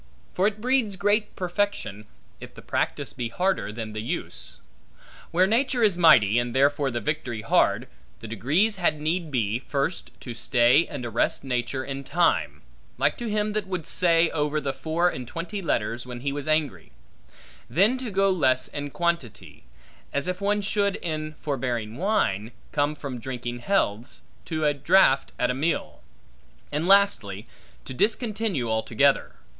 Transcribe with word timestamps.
For 0.33 0.47
it 0.47 0.59
breeds 0.59 0.95
great 0.95 1.35
perfection, 1.35 2.07
if 2.39 2.55
the 2.55 2.63
practice 2.63 3.13
be 3.13 3.29
harder 3.29 3.71
than 3.71 3.93
the 3.93 4.01
use. 4.01 4.57
Where 5.29 5.45
nature 5.45 5.83
is 5.83 5.95
mighty, 5.95 6.39
and 6.39 6.55
therefore 6.55 6.89
the 6.89 6.99
victory 6.99 7.41
hard, 7.43 7.87
the 8.19 8.27
degrees 8.27 8.77
had 8.77 8.99
need 8.99 9.29
be, 9.29 9.59
first 9.59 10.09
to 10.21 10.33
stay 10.33 10.87
and 10.87 11.05
arrest 11.05 11.43
nature 11.43 11.85
in 11.85 12.03
time; 12.03 12.63
like 12.97 13.15
to 13.19 13.29
him 13.29 13.53
that 13.53 13.67
would 13.67 13.85
say 13.85 14.31
over 14.31 14.59
the 14.59 14.73
four 14.73 15.07
and 15.07 15.27
twenty 15.27 15.61
letters 15.61 16.07
when 16.07 16.21
he 16.21 16.31
was 16.31 16.47
angry; 16.47 16.91
then 17.69 17.99
to 17.99 18.09
go 18.09 18.31
less 18.31 18.67
in 18.67 18.89
quantity; 18.89 19.65
as 20.11 20.27
if 20.27 20.41
one 20.41 20.63
should, 20.63 20.95
in 20.95 21.35
forbearing 21.41 21.95
wine, 21.95 22.49
come 22.71 22.95
from 22.95 23.19
drinking 23.19 23.59
healths, 23.59 24.23
to 24.45 24.65
a 24.65 24.73
draught 24.73 25.31
at 25.37 25.51
a 25.51 25.53
meal; 25.53 26.01
and 26.71 26.87
lastly, 26.87 27.45
to 27.85 27.93
discontinue 27.93 28.67
altogether. 28.67 29.35